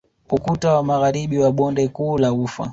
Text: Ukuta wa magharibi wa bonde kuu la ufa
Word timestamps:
Ukuta 0.29 0.73
wa 0.75 0.83
magharibi 0.83 1.37
wa 1.39 1.51
bonde 1.51 1.87
kuu 1.87 2.17
la 2.17 2.33
ufa 2.33 2.69